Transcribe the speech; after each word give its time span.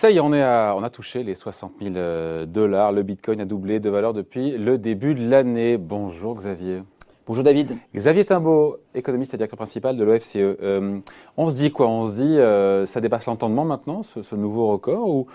Ça 0.00 0.10
y 0.10 0.16
est, 0.16 0.20
on, 0.20 0.32
est 0.32 0.42
à, 0.42 0.72
on 0.78 0.82
a 0.82 0.88
touché 0.88 1.22
les 1.22 1.34
60 1.34 1.72
000 1.78 1.94
euh, 1.96 2.46
dollars. 2.46 2.90
Le 2.90 3.02
Bitcoin 3.02 3.38
a 3.42 3.44
doublé 3.44 3.80
de 3.80 3.90
valeur 3.90 4.14
depuis 4.14 4.52
le 4.52 4.78
début 4.78 5.14
de 5.14 5.28
l'année. 5.28 5.76
Bonjour 5.76 6.36
Xavier. 6.36 6.82
Bonjour 7.26 7.44
David. 7.44 7.76
Xavier 7.94 8.24
Timbaud, 8.24 8.78
économiste 8.94 9.34
et 9.34 9.36
directeur 9.36 9.58
principal 9.58 9.98
de 9.98 10.04
l'OFCE. 10.04 10.36
Euh, 10.36 11.00
on 11.36 11.50
se 11.50 11.54
dit 11.54 11.70
quoi? 11.70 11.86
On 11.86 12.06
se 12.06 12.12
dit 12.12 12.38
euh, 12.38 12.86
ça 12.86 13.02
dépasse 13.02 13.26
l'entendement 13.26 13.66
maintenant, 13.66 14.02
ce, 14.02 14.34
nouveau 14.34 14.68
record, 14.68 15.06
ou, 15.06 15.26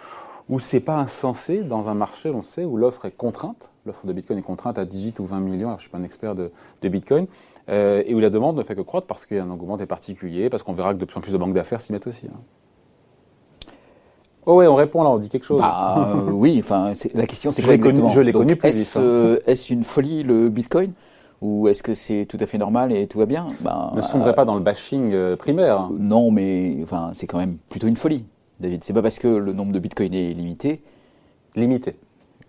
ou 0.49 0.59
c'est 0.59 0.79
pas 0.79 0.97
insensé 0.97 1.61
dans 1.61 1.87
un 1.87 1.93
marché, 1.93 2.31
on 2.31 2.41
sait, 2.41 2.65
où 2.65 2.75
l'offre 2.75 3.05
est 3.05 3.15
contrainte? 3.15 3.69
L'offre 3.85 4.07
de 4.07 4.13
Bitcoin 4.13 4.39
est 4.39 4.41
contrainte 4.41 4.79
à 4.79 4.85
18 4.85 5.19
ou 5.19 5.25
20 5.25 5.41
millions, 5.41 5.67
alors 5.67 5.77
je 5.77 5.83
ne 5.85 5.89
suis 5.89 5.91
pas 5.91 5.99
un 5.99 6.03
expert 6.03 6.33
de, 6.33 6.49
Bitcoin, 6.81 7.27
et 7.67 8.15
où 8.15 8.19
la 8.19 8.31
demande 8.31 8.57
ne 8.57 8.63
fait 8.63 8.73
que 8.73 8.81
croître 8.81 9.05
parce 9.05 9.27
qu'il 9.27 9.37
y 9.37 9.39
a 9.39 9.43
un 9.43 9.51
engouement 9.51 9.77
des 9.77 9.85
particuliers, 9.85 10.49
parce 10.49 10.63
qu'on 10.63 10.73
verra 10.73 10.95
que 10.95 10.99
de 10.99 11.05
plus 11.05 11.19
en 11.19 11.21
plus 11.21 11.33
de 11.33 11.37
banques 11.37 11.53
d'affaires 11.53 11.81
s'y 11.81 11.91
mettent 11.91 12.07
aussi. 12.07 12.25
Hein. 12.25 12.39
Oh 14.45 14.55
ouais, 14.55 14.67
on 14.67 14.75
répond 14.75 15.03
là, 15.03 15.09
on 15.09 15.17
dit 15.17 15.29
quelque 15.29 15.45
chose. 15.45 15.59
Bah, 15.59 16.13
euh, 16.15 16.31
oui, 16.31 16.61
enfin, 16.63 16.93
la 17.13 17.25
question 17.25 17.51
c'est 17.51 17.63
quoi 17.63 17.73
exactement 17.73 18.09
Je 18.09 18.21
l'ai 18.21 18.31
connu 18.33 18.55
plus 18.55 18.69
Est-ce 18.69 18.99
euh, 18.99 19.39
est 19.47 19.69
une 19.69 19.83
folie 19.83 20.23
le 20.23 20.49
Bitcoin? 20.49 20.93
Ou 21.41 21.67
est-ce 21.67 21.83
que 21.83 21.93
c'est 21.93 22.25
tout 22.25 22.37
à 22.39 22.45
fait 22.45 22.57
normal 22.57 22.91
et 22.91 23.07
tout 23.07 23.19
va 23.19 23.25
bien? 23.25 23.47
Bah, 23.61 23.91
Ne 23.95 24.01
sombrerait 24.01 24.35
pas 24.35 24.45
dans 24.45 24.55
le 24.55 24.61
bashing 24.61 25.11
euh, 25.13 25.35
primaire. 25.35 25.89
Non, 25.91 26.31
mais 26.31 26.77
enfin, 26.83 27.11
c'est 27.13 27.27
quand 27.27 27.37
même 27.39 27.57
plutôt 27.69 27.87
une 27.87 27.97
folie, 27.97 28.25
David. 28.59 28.83
C'est 28.83 28.93
pas 28.93 29.01
parce 29.01 29.19
que 29.19 29.27
le 29.27 29.51
nombre 29.51 29.73
de 29.73 29.79
Bitcoin 29.79 30.13
est 30.13 30.33
limité. 30.33 30.81
Limité. 31.55 31.95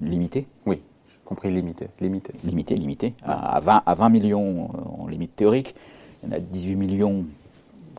Limité? 0.01 0.47
Oui, 0.67 0.81
j'ai 1.09 1.17
compris 1.25 1.51
limité. 1.51 1.89
Limité. 2.01 2.33
Limité, 2.45 2.75
limité. 2.75 3.15
À, 3.25 3.61
20, 3.61 3.83
à 3.87 3.95
20 3.95 4.09
millions 4.11 4.69
en 4.99 5.07
limite 5.09 5.35
théorique. 5.35 5.75
Il 6.23 6.31
y 6.31 6.33
en 6.33 6.37
a 6.37 6.41
18 6.41 6.77
millions 6.77 7.25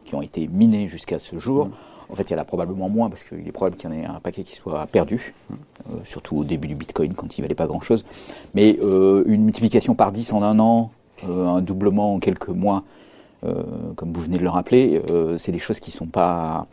qui 0.05 0.15
ont 0.15 0.21
été 0.21 0.47
minés 0.47 0.87
jusqu'à 0.87 1.19
ce 1.19 1.37
jour. 1.37 1.65
Mm. 1.67 1.71
En 2.09 2.15
fait, 2.15 2.29
il 2.29 2.33
y 2.33 2.35
en 2.35 2.39
a 2.39 2.45
probablement 2.45 2.89
moins 2.89 3.09
parce 3.09 3.23
qu'il 3.23 3.47
est 3.47 3.51
probable 3.51 3.75
qu'il 3.75 3.89
y 3.89 3.93
en 3.93 3.95
ait 3.95 4.05
un 4.05 4.19
paquet 4.19 4.43
qui 4.43 4.55
soit 4.55 4.85
perdu, 4.87 5.33
euh, 5.51 5.97
surtout 6.03 6.37
au 6.37 6.43
début 6.43 6.67
du 6.67 6.75
Bitcoin 6.75 7.13
quand 7.13 7.37
il 7.37 7.41
valait 7.41 7.55
pas 7.55 7.67
grand-chose. 7.67 8.05
Mais 8.53 8.77
euh, 8.81 9.23
une 9.25 9.43
multiplication 9.43 9.93
par 9.93 10.11
10 10.11 10.33
en 10.33 10.43
un 10.43 10.59
an, 10.59 10.91
euh, 11.27 11.47
un 11.47 11.61
doublement 11.61 12.13
en 12.13 12.19
quelques 12.19 12.49
mois, 12.49 12.83
comme 13.95 14.11
vous 14.11 14.21
venez 14.21 14.39
de 14.39 14.43
le 14.43 14.49
rappeler, 14.49 15.01
c'est 15.37 15.51
des 15.53 15.59
choses 15.59 15.79
qui 15.79 15.91
sont 15.91 16.07
pas 16.07 16.67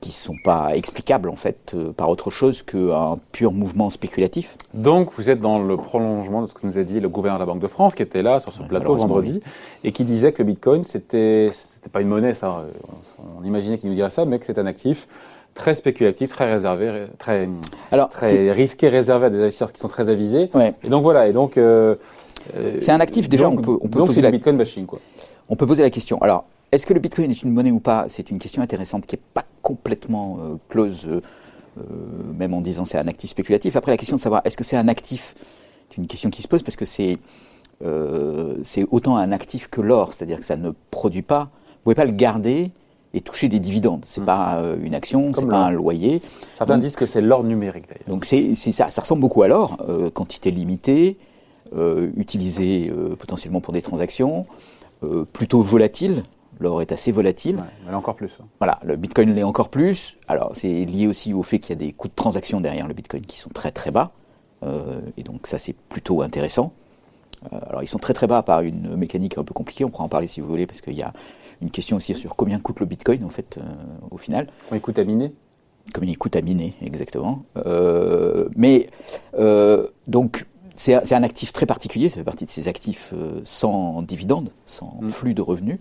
qui 0.00 0.12
sont 0.12 0.36
pas 0.44 0.74
explicables 0.74 1.28
en 1.28 1.36
fait 1.36 1.76
par 1.96 2.08
autre 2.08 2.30
chose 2.30 2.62
qu'un 2.62 3.16
pur 3.32 3.52
mouvement 3.52 3.90
spéculatif. 3.90 4.56
Donc 4.72 5.10
vous 5.16 5.30
êtes 5.30 5.40
dans 5.40 5.58
le 5.58 5.76
prolongement 5.76 6.42
de 6.42 6.46
ce 6.46 6.54
que 6.54 6.66
nous 6.66 6.78
a 6.78 6.82
dit 6.82 7.00
le 7.00 7.08
gouverneur 7.08 7.38
de 7.38 7.42
la 7.44 7.52
Banque 7.52 7.62
de 7.62 7.68
France 7.68 7.94
qui 7.94 8.02
était 8.02 8.22
là 8.22 8.40
sur 8.40 8.52
ce 8.52 8.62
plateau 8.62 8.94
vendredi 8.94 9.40
et 9.84 9.92
qui 9.92 10.04
disait 10.04 10.32
que 10.32 10.42
le 10.42 10.48
Bitcoin 10.48 10.84
c'était 10.84 11.50
c'était 11.52 11.90
pas 11.90 12.00
une 12.00 12.08
monnaie 12.08 12.34
ça 12.34 12.64
on 13.38 13.44
imaginait 13.44 13.78
qu'il 13.78 13.88
nous 13.88 13.94
dirait 13.94 14.10
ça, 14.10 14.24
mais 14.24 14.38
que 14.38 14.46
c'est 14.46 14.58
un 14.58 14.66
actif 14.66 15.06
très 15.54 15.74
spéculatif, 15.74 16.30
très 16.30 16.50
réservé, 16.50 17.06
très, 17.18 17.48
Alors, 17.90 18.08
très 18.08 18.52
risqué, 18.52 18.88
réservé 18.88 19.26
à 19.26 19.30
des 19.30 19.38
investisseurs 19.38 19.72
qui 19.72 19.80
sont 19.80 19.88
très 19.88 20.08
avisés. 20.08 20.50
Et 20.84 20.88
donc 20.88 21.02
voilà. 21.02 21.28
Et 21.28 21.32
donc 21.32 21.56
euh, 21.56 21.96
c'est 22.80 22.92
un 22.92 23.00
actif 23.00 23.28
déjà. 23.28 23.48
on 23.48 23.56
peut, 23.56 23.78
on 23.80 23.88
peut 23.88 24.04
poser 24.04 24.22
la 24.22 24.30
Bitcoin 24.30 24.56
bashing 24.56 24.86
quoi. 24.86 25.00
On 25.48 25.56
peut 25.56 25.66
poser 25.66 25.82
la 25.82 25.90
question. 25.90 26.20
Alors, 26.22 26.44
est-ce 26.72 26.86
que 26.86 26.94
le 26.94 27.00
Bitcoin 27.00 27.30
est 27.30 27.42
une 27.42 27.52
monnaie 27.52 27.70
ou 27.70 27.80
pas? 27.80 28.06
C'est 28.08 28.30
une 28.30 28.38
question 28.38 28.62
intéressante 28.62 29.06
qui 29.06 29.16
n'est 29.16 29.22
pas 29.34 29.44
complètement 29.62 30.38
euh, 30.40 30.56
close, 30.68 31.06
euh, 31.08 31.20
même 32.36 32.54
en 32.54 32.60
disant 32.60 32.84
c'est 32.84 32.98
un 32.98 33.08
actif 33.08 33.30
spéculatif. 33.30 33.76
Après, 33.76 33.92
la 33.92 33.96
question 33.96 34.16
de 34.16 34.20
savoir 34.20 34.42
est-ce 34.44 34.56
que 34.56 34.64
c'est 34.64 34.76
un 34.76 34.88
actif, 34.88 35.34
c'est 35.90 35.98
une 35.98 36.06
question 36.06 36.30
qui 36.30 36.42
se 36.42 36.48
pose 36.48 36.62
parce 36.62 36.76
que 36.76 36.84
c'est 36.84 37.18
c'est 38.62 38.84
autant 38.90 39.16
un 39.16 39.32
actif 39.32 39.68
que 39.68 39.80
l'or, 39.80 40.12
c'est-à-dire 40.12 40.38
que 40.38 40.44
ça 40.44 40.56
ne 40.56 40.72
produit 40.90 41.22
pas. 41.22 41.44
Vous 41.66 41.84
pouvez 41.84 41.94
pas 41.94 42.04
le 42.04 42.12
garder 42.12 42.72
et 43.12 43.20
toucher 43.20 43.48
des 43.48 43.58
dividendes. 43.58 44.04
C'est 44.06 44.20
n'est 44.20 44.24
hmm. 44.24 44.26
pas 44.26 44.58
euh, 44.58 44.76
une 44.82 44.94
action, 44.94 45.32
c'est 45.34 45.46
pas 45.46 45.64
un 45.64 45.70
loyer. 45.70 46.22
Certains 46.54 46.78
disent 46.78 46.96
que 46.96 47.06
c'est 47.06 47.20
l'or 47.20 47.44
numérique 47.44 47.86
d'ailleurs. 47.88 48.08
Donc 48.08 48.24
c'est, 48.24 48.54
ça, 48.54 48.90
ça 48.90 49.02
ressemble 49.02 49.20
beaucoup 49.20 49.42
à 49.42 49.48
l'or, 49.48 49.78
euh, 49.88 50.10
quantité 50.10 50.50
limitée, 50.50 51.16
euh, 51.76 52.10
utilisée 52.16 52.92
potentiellement 53.18 53.60
pour 53.60 53.72
des 53.72 53.82
transactions, 53.82 54.46
plutôt 55.32 55.62
volatile. 55.62 56.24
L'or 56.60 56.82
est 56.82 56.92
assez 56.92 57.10
volatile. 57.10 57.56
Ouais, 57.88 57.94
encore 57.94 58.14
plus. 58.14 58.36
Hein. 58.40 58.44
Voilà, 58.60 58.78
le 58.84 58.96
Bitcoin 58.96 59.34
l'est 59.34 59.42
encore 59.42 59.70
plus. 59.70 60.16
Alors 60.28 60.50
c'est 60.54 60.84
lié 60.84 61.06
aussi 61.06 61.32
au 61.34 61.42
fait 61.42 61.58
qu'il 61.58 61.70
y 61.70 61.72
a 61.72 61.84
des 61.86 61.92
coûts 61.92 62.08
de 62.08 62.14
transaction 62.14 62.60
derrière 62.60 62.86
le 62.86 62.94
Bitcoin 62.94 63.22
qui 63.22 63.38
sont 63.38 63.50
très 63.50 63.72
très 63.72 63.90
bas. 63.90 64.12
et 65.16 65.22
donc 65.22 65.46
ça 65.46 65.58
c'est 65.58 65.74
plutôt 65.74 66.22
intéressant. 66.22 66.72
alors 67.50 67.82
ils 67.82 67.88
sont 67.88 67.98
très 67.98 68.12
très 68.12 68.26
bas 68.26 68.42
par 68.42 68.60
une 68.60 68.94
mécanique 68.96 69.38
un 69.38 69.44
peu 69.44 69.54
compliquée, 69.54 69.84
on 69.84 69.90
pourra 69.90 70.04
en 70.04 70.08
parler 70.08 70.26
si 70.26 70.40
vous 70.40 70.48
voulez, 70.48 70.66
parce 70.66 70.82
qu'il 70.82 70.96
y 70.96 71.02
a 71.02 71.12
une 71.60 71.70
question 71.70 71.96
aussi 71.96 72.14
sur 72.14 72.36
combien 72.36 72.58
coûte 72.58 72.80
le 72.80 72.86
Bitcoin 72.86 73.24
en 73.24 73.28
fait 73.28 73.58
euh, 73.58 73.62
au 74.10 74.16
final. 74.16 74.46
Combien 74.68 74.78
il 74.78 74.82
coûte 74.82 74.98
à 74.98 75.04
miner? 75.04 75.32
Combien 75.94 76.10
il 76.10 76.18
coûte 76.18 76.36
à 76.36 76.42
miner 76.42 76.74
exactement. 76.82 77.44
Euh, 77.56 78.48
mais 78.56 78.88
euh, 79.38 79.88
donc 80.06 80.46
c'est 80.80 81.14
un 81.14 81.22
actif 81.22 81.52
très 81.52 81.66
particulier, 81.66 82.08
ça 82.08 82.16
fait 82.16 82.24
partie 82.24 82.46
de 82.46 82.50
ces 82.50 82.68
actifs 82.68 83.12
sans 83.44 84.02
dividendes, 84.02 84.50
sans 84.64 84.98
mm. 85.00 85.08
flux 85.10 85.34
de 85.34 85.42
revenus, 85.42 85.78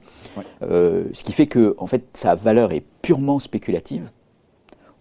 ce 0.62 1.24
qui 1.24 1.32
fait 1.32 1.48
que 1.48 1.76
en 1.78 1.88
fait 1.88 2.04
sa 2.14 2.36
valeur 2.36 2.72
est 2.72 2.84
purement 3.02 3.40
spéculative 3.40 4.10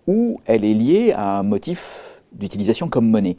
ou 0.07 0.41
elle 0.47 0.65
est 0.65 0.75
liée 0.75 1.13
à 1.13 1.39
un 1.39 1.43
motif 1.43 2.21
d'utilisation 2.33 2.89
comme 2.89 3.09
monnaie. 3.09 3.37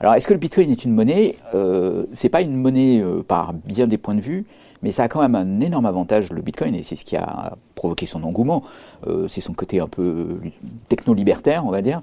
Alors, 0.00 0.14
est-ce 0.14 0.26
que 0.26 0.32
le 0.32 0.40
Bitcoin 0.40 0.70
est 0.70 0.84
une 0.84 0.92
monnaie? 0.92 1.36
Euh, 1.54 2.04
C'est 2.12 2.28
pas 2.28 2.42
une 2.42 2.56
monnaie 2.56 3.02
par 3.28 3.54
bien 3.54 3.86
des 3.86 3.96
points 3.96 4.16
de 4.16 4.20
vue, 4.20 4.44
mais 4.84 4.92
ça 4.92 5.04
a 5.04 5.08
quand 5.08 5.22
même 5.22 5.34
un 5.34 5.60
énorme 5.60 5.86
avantage, 5.86 6.30
le 6.30 6.42
Bitcoin, 6.42 6.74
et 6.74 6.82
c'est 6.82 6.94
ce 6.94 7.06
qui 7.06 7.16
a 7.16 7.56
provoqué 7.74 8.04
son 8.04 8.22
engouement. 8.22 8.62
Euh, 9.06 9.28
c'est 9.28 9.40
son 9.40 9.54
côté 9.54 9.80
un 9.80 9.88
peu 9.88 10.40
techno-libertaire, 10.90 11.64
on 11.64 11.70
va 11.70 11.80
dire. 11.80 12.02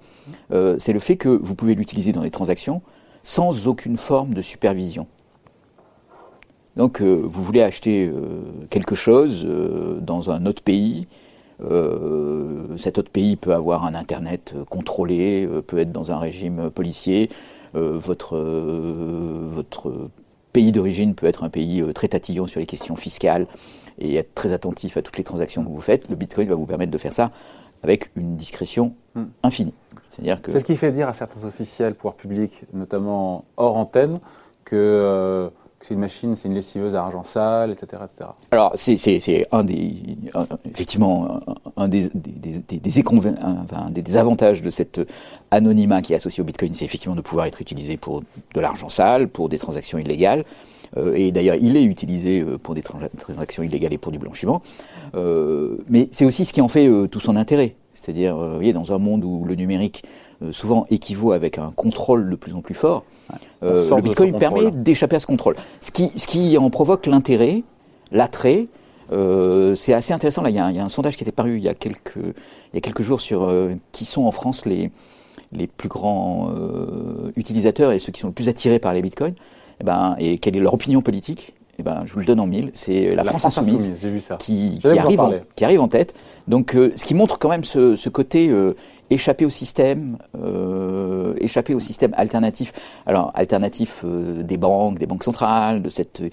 Euh, 0.52 0.78
c'est 0.80 0.92
le 0.92 1.00
fait 1.00 1.16
que 1.16 1.30
vous 1.30 1.54
pouvez 1.54 1.76
l'utiliser 1.76 2.12
dans 2.12 2.24
les 2.24 2.32
transactions 2.32 2.82
sans 3.24 3.68
aucune 3.68 3.98
forme 3.98 4.34
de 4.34 4.42
supervision. 4.42 5.08
Donc, 6.78 7.02
euh, 7.02 7.22
vous 7.24 7.44
voulez 7.44 7.62
acheter 7.62 8.12
quelque 8.70 8.96
chose 8.96 9.46
dans 10.02 10.30
un 10.32 10.46
autre 10.46 10.64
pays. 10.64 11.08
cet 12.78 12.98
autre 12.98 13.12
pays 13.12 13.36
peut 13.36 13.54
avoir 13.54 13.86
un 13.86 13.94
Internet 13.94 14.56
contrôlé, 14.70 15.48
peut 15.68 15.78
être 15.80 15.92
dans 15.92 16.12
un 16.12 16.18
régime 16.18 16.72
policier. 16.72 17.30
votre, 17.74 18.38
votre 18.38 20.10
pays 20.54 20.72
d'origine 20.72 21.16
peut 21.16 21.28
être 21.28 21.44
un 21.44 21.50
pays 21.50 21.82
euh, 21.82 21.94
très 21.94 22.10
tatillon 22.10 22.48
sur 22.48 22.60
les 22.60 22.66
questions 22.66 22.96
fiscales 22.96 23.48
et 24.00 24.16
être 24.16 24.34
très 24.34 24.54
attentif 24.54 24.98
à 24.98 25.02
toutes 25.02 25.18
les 25.18 25.24
transactions 25.24 25.64
que 25.64 25.70
vous 25.70 25.82
faites, 25.82 26.10
le 26.10 26.16
Bitcoin 26.16 26.48
va 26.48 26.56
vous 26.56 26.66
permettre 26.66 26.92
de 26.92 26.98
faire 26.98 27.14
ça 27.14 27.32
avec 27.84 28.12
une 28.16 28.36
discrétion 28.36 28.96
hmm. 29.16 29.24
infinie. 29.44 29.74
C'est-à-dire 30.10 30.42
que... 30.42 30.52
C'est 30.52 30.60
ce 30.60 30.66
qui 30.66 30.76
fait 30.76 30.92
dire 30.92 31.08
à 31.08 31.14
certains 31.14 31.46
officiels, 31.46 31.96
pouvoir 31.96 32.16
public, 32.16 32.52
notamment 32.74 33.46
hors 33.58 33.78
antenne, 33.78 34.20
que 34.66 34.76
euh, 34.76 35.50
c'est 35.82 35.94
une 35.94 36.00
machine, 36.00 36.36
c'est 36.36 36.48
une 36.48 36.54
lessiveuse 36.54 36.96
à 36.96 37.04
argent 37.04 37.24
sale, 37.24 37.72
etc. 37.72 38.04
etc. 38.06 38.30
Alors, 38.52 38.72
c'est 38.76 39.48
un 39.52 39.64
des, 39.64 39.94
effectivement, 40.66 41.40
un, 41.76 41.88
des, 41.88 42.10
des, 42.14 42.80
des, 42.80 44.02
des, 44.02 44.18
avantages 44.18 44.62
de 44.62 44.70
cet 44.70 45.02
anonymat 45.50 46.02
qui 46.02 46.14
est 46.14 46.18
associé 46.18 46.42
au 46.42 46.46
Bitcoin, 46.46 46.74
c'est 46.74 46.86
effectivement 46.86 47.16
de 47.16 47.22
pouvoir 47.22 47.48
être 47.48 47.62
utilisé 47.62 47.98
pour 47.98 48.22
de 48.22 48.60
l'argent 48.60 48.90
sale, 48.90 49.28
pour 49.28 49.50
des 49.50 49.58
transactions 49.58 49.98
illégales. 49.98 50.46
Euh, 50.98 51.14
et 51.16 51.32
d'ailleurs, 51.32 51.56
il 51.60 51.76
est 51.78 51.84
utilisé 51.84 52.42
euh, 52.42 52.58
pour 52.58 52.76
des 52.76 52.82
transactions 52.82 53.64
illégales 53.64 53.94
et 53.94 53.98
pour 53.98 54.12
du 54.12 54.20
blanchiment. 54.20 54.62
Euh, 55.16 55.78
mais 55.90 56.10
c'est 56.12 56.26
aussi 56.26 56.46
ce 56.46 56.54
qui 56.54 56.62
en 56.62 56.68
fait 56.68 56.88
euh, 56.88 57.08
tout 57.08 57.20
son 57.20 57.36
intérêt. 57.36 57.76
C'est-à-dire, 57.94 58.36
vous 58.36 58.56
voyez, 58.56 58.74
dans 58.74 58.94
un 58.94 58.98
monde 58.98 59.24
où 59.24 59.46
le 59.46 59.56
numérique 59.56 60.04
souvent 60.50 60.88
équivaut 60.90 61.32
avec 61.34 61.58
un 61.58 61.72
contrôle 61.72 62.30
de 62.30 62.36
plus 62.36 62.56
en 62.56 62.62
plus 62.62 62.74
fort, 62.74 63.04
euh, 63.64 63.88
le 63.96 64.02
Bitcoin 64.02 64.38
permet 64.38 64.72
d'échapper 64.72 65.16
à 65.16 65.20
ce 65.20 65.28
contrôle. 65.28 65.56
Ce 65.80 65.92
qui, 65.92 66.12
ce 66.16 66.28
qui 66.28 66.58
en 66.58 66.70
provoque 66.70 67.06
l'intérêt, 67.06 67.64
l'attrait. 68.12 68.68
Euh, 69.12 69.76
c'est 69.76 69.94
assez 69.94 70.14
intéressant. 70.14 70.42
Là, 70.42 70.50
il 70.50 70.56
y, 70.56 70.60
a 70.60 70.66
un, 70.66 70.72
il 70.72 70.78
y, 70.78 70.80
a 70.80 70.86
un 70.86 70.90
sondage 70.90 71.18
qui 71.18 71.24
était 71.24 71.32
paru 71.32 71.58
il 71.58 71.64
y 71.64 71.70
a 71.70 71.74
quelques, 71.74 72.16
il 72.18 72.76
y 72.76 72.78
a 72.78 72.82
quelques 72.82 73.02
jours 73.02 73.20
sur 73.20 73.44
euh, 73.44 73.74
qui 73.92 74.06
sont 74.06 74.24
en 74.24 74.32
France 74.32 74.66
les, 74.66 74.90
les 75.52 75.68
plus 75.68 75.90
grands 75.90 76.52
euh, 76.56 77.32
utilisateurs 77.36 77.92
et 77.92 78.00
ceux 78.00 78.12
qui 78.12 78.22
sont 78.22 78.28
le 78.28 78.34
plus 78.34 78.50
attirés 78.50 78.80
par 78.80 78.94
les 78.94 79.02
bitcoins. 79.02 79.34
Et, 79.34 79.82
eh 79.82 79.84
ben, 79.84 80.16
et 80.20 80.38
quelle 80.38 80.56
est 80.56 80.60
leur 80.60 80.74
opinion 80.74 81.02
politique? 81.02 81.54
Eh 81.82 81.84
ben, 81.84 82.04
je 82.06 82.14
vous 82.14 82.20
le 82.20 82.26
donne 82.26 82.40
en 82.40 82.48
mille, 82.48 82.70
c'est 82.74 83.16
la, 83.16 83.24
France, 83.24 83.46
insoumise, 83.46 83.92
Qui, 84.40 84.80
qui, 84.80 84.88
arrive 84.88 85.20
en, 85.20 85.34
qui, 85.56 85.66
arrive 85.66 85.82
en, 85.82 85.88
tête. 85.88 86.14
Donc, 86.48 86.76
euh, 86.76 86.92
ce 86.96 87.04
qui 87.04 87.14
montre 87.14 87.40
quand 87.40 87.50
même 87.50 87.64
ce, 87.64 87.96
ce 87.96 88.10
côté 88.10 88.50
euh, 88.50 88.76
échapper 89.12 89.46
au 89.46 89.50
système, 89.50 90.18
euh, 90.42 91.34
échapper 91.38 91.76
au 91.76 91.80
système 91.80 92.14
alternatif. 92.16 92.74
Alors, 93.06 93.32
alternatif 93.36 94.04
euh, 94.06 94.42
des 94.42 94.58
banques, 94.58 94.98
des 94.98 95.06
banques 95.06 95.24
centrales, 95.24 95.82
de 95.82 95.90
cette 95.90 96.24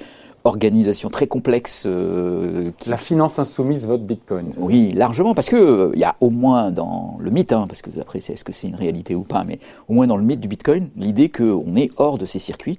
organisation 0.45 1.11
très 1.11 1.27
complexe. 1.27 1.85
Euh, 1.87 2.71
qui... 2.79 2.89
La 2.89 2.97
finance 2.97 3.39
insoumise 3.39 3.87
vote 3.87 4.03
Bitcoin. 4.03 4.51
Oui, 4.57 4.93
largement, 4.93 5.35
parce 5.35 5.49
que 5.49 5.91
il 5.95 6.01
y 6.01 6.05
a 6.05 6.15
au 6.21 6.31
moins 6.31 6.71
dans 6.71 7.17
le 7.21 7.31
mythe, 7.31 7.53
hein, 7.53 7.67
parce 7.69 7.83
que 7.83 7.91
après, 8.01 8.19
est-ce 8.19 8.45
que 8.45 8.53
c'est 8.53 8.69
une 8.69 8.77
réalité 8.77 9.15
ou 9.15 9.23
pas, 9.23 9.45
mais 9.45 9.59
au 9.89 9.95
moins 9.95 10.07
dans 10.07 10.17
le 10.17 10.25
mythe 10.25 10.41
du 10.41 10.49
Bitcoin, 10.49 10.89
l'idée 10.97 11.29
qu'on 11.29 11.77
est 11.77 11.91
hors 11.97 12.19
de 12.19 12.27
ces 12.27 12.39
circuits 12.39 12.79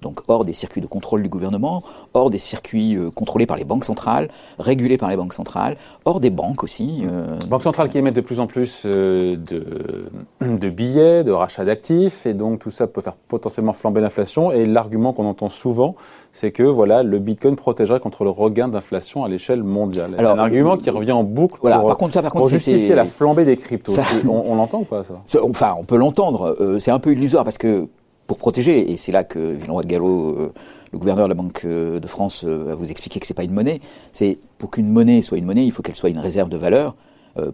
Donc 0.00 0.20
hors 0.28 0.44
des 0.44 0.52
circuits 0.52 0.80
de 0.80 0.86
contrôle 0.86 1.22
du 1.22 1.28
gouvernement, 1.28 1.82
hors 2.14 2.30
des 2.30 2.38
circuits 2.38 2.96
euh, 2.96 3.10
contrôlés 3.10 3.46
par 3.46 3.56
les 3.56 3.64
banques 3.64 3.84
centrales, 3.84 4.28
régulés 4.58 4.96
par 4.96 5.10
les 5.10 5.16
banques 5.16 5.34
centrales, 5.34 5.76
hors 6.04 6.20
des 6.20 6.30
banques 6.30 6.62
aussi. 6.62 7.02
Euh. 7.04 7.36
Banques 7.48 7.62
centrales 7.62 7.88
qui 7.88 7.98
émettent 7.98 8.14
de 8.14 8.20
plus 8.20 8.40
en 8.40 8.46
plus 8.46 8.82
euh, 8.86 9.36
de, 9.36 10.08
de, 10.40 10.70
billets, 10.70 11.24
de 11.24 11.32
rachats 11.32 11.64
d'actifs, 11.64 12.26
et 12.26 12.34
donc 12.34 12.60
tout 12.60 12.70
ça 12.70 12.86
peut 12.86 13.00
faire 13.00 13.14
potentiellement 13.14 13.72
flamber 13.72 14.00
l'inflation. 14.00 14.52
Et 14.52 14.64
l'argument 14.64 15.12
qu'on 15.12 15.26
entend 15.26 15.48
souvent, 15.48 15.96
c'est 16.32 16.52
que 16.52 16.62
voilà, 16.62 17.02
le 17.02 17.18
Bitcoin 17.18 17.56
protégerait 17.56 18.00
contre 18.00 18.22
le 18.22 18.30
regain 18.30 18.68
d'inflation 18.68 19.24
à 19.24 19.28
l'échelle 19.28 19.64
mondiale. 19.64 20.14
C'est 20.16 20.24
un 20.24 20.38
argument 20.38 20.76
qui 20.76 20.90
revient 20.90 21.12
en 21.12 21.24
boucle 21.24 21.58
voilà, 21.60 21.80
pour, 21.80 21.88
par 21.88 21.96
contre, 21.96 22.14
ça, 22.14 22.22
par 22.22 22.32
contre, 22.32 22.50
justifier 22.50 22.94
la 22.94 23.04
flambée 23.04 23.44
des 23.44 23.56
cryptos. 23.56 23.92
on, 24.28 24.54
l'entend 24.54 24.80
ou 24.80 24.84
pas 24.84 25.02
ça? 25.04 25.40
Enfin, 25.42 25.74
on 25.78 25.84
peut 25.84 25.96
l'entendre. 25.96 26.78
c'est 26.78 26.92
un 26.92 27.00
peu 27.00 27.12
illusoire 27.12 27.42
parce 27.42 27.58
que 27.58 27.88
pour 28.28 28.36
protéger. 28.36 28.92
Et 28.92 28.96
c'est 28.96 29.10
là 29.10 29.24
que 29.24 29.38
Villeroy 29.38 29.82
de 29.82 29.88
Gallo, 29.88 30.36
euh, 30.38 30.52
le 30.92 30.98
gouverneur 30.98 31.26
de 31.26 31.30
la 31.30 31.34
Banque 31.34 31.62
euh, 31.64 31.98
de 31.98 32.06
France, 32.06 32.44
euh, 32.44 32.66
va 32.68 32.74
vous 32.76 32.90
expliquer 32.92 33.18
que 33.18 33.26
c'est 33.26 33.34
pas 33.34 33.42
une 33.42 33.52
monnaie. 33.52 33.80
C'est 34.12 34.38
pour 34.58 34.70
qu'une 34.70 34.88
monnaie 34.88 35.22
soit 35.22 35.38
une 35.38 35.46
monnaie, 35.46 35.66
il 35.66 35.72
faut 35.72 35.82
qu'elle 35.82 35.96
soit 35.96 36.10
une 36.10 36.18
réserve 36.20 36.48
de 36.48 36.56
valeur. 36.56 36.94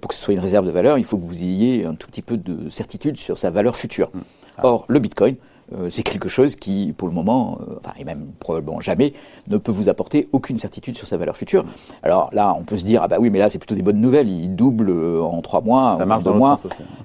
pour 0.01 0.09
que 0.09 0.15
ce 0.15 0.23
soit 0.23 0.33
une 0.33 0.41
réserve 0.41 0.65
de 0.65 0.71
valeur, 0.71 0.97
il 0.97 1.05
faut 1.05 1.19
que 1.19 1.27
vous 1.27 1.43
ayez 1.43 1.85
un 1.85 1.95
tout 1.95 2.07
petit 2.09 2.23
peu 2.23 2.39
de 2.39 2.71
certitude 2.71 3.19
sur 3.19 3.37
sa 3.37 3.51
valeur 3.51 3.77
future. 3.77 4.11
Mmh. 4.15 4.21
Or, 4.63 4.87
le 4.89 4.99
Bitcoin, 4.99 5.37
euh, 5.73 5.89
c'est 5.89 6.03
quelque 6.03 6.29
chose 6.29 6.57
qui, 6.57 6.95
pour 6.97 7.09
le 7.09 7.15
moment, 7.15 7.59
euh, 7.61 7.77
enfin, 7.79 7.95
et 7.99 8.05
même 8.05 8.29
probablement 8.39 8.81
jamais, 8.81 9.15
ne 9.49 9.57
peut 9.57 9.73
vous 9.73 9.89
apporter 9.89 10.29
aucune 10.33 10.59
certitude 10.59 10.97
sur 10.97 11.07
sa 11.07 11.17
valeur 11.17 11.37
future. 11.37 11.65
Alors 12.03 12.29
là, 12.33 12.55
on 12.59 12.65
peut 12.65 12.77
se 12.77 12.85
dire, 12.85 13.03
ah 13.03 13.09
bah 13.09 13.17
oui, 13.19 13.31
mais 13.31 13.39
là, 13.39 13.49
c'est 13.49 13.59
plutôt 13.59 13.75
des 13.75 13.83
bonnes 13.83 14.01
nouvelles, 14.01 14.29
il 14.29 14.55
double 14.55 14.91
euh, 14.91 15.23
en 15.23 15.41
trois 15.41 15.63
mois, 15.63 15.97
ça 15.97 16.05
marche 16.05 16.25
deux 16.25 16.33
mois. 16.33 16.61